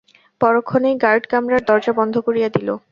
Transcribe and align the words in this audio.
পরক্ষণেই 0.41 0.95
গার্ড 1.03 1.23
কামরার 1.31 1.61
দরজা 1.69 1.93
বন্ধ 1.99 2.15
করিয়া 2.27 2.49
দিল। 2.55 2.67